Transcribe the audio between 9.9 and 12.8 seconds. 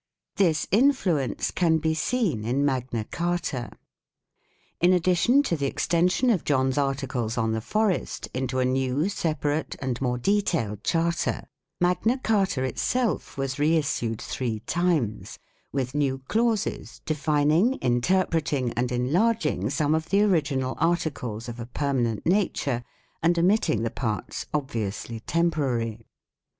more detailed charter, Magna Carta